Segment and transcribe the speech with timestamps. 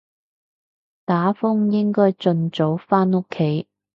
[1.05, 3.67] 打風應該盡早返屋企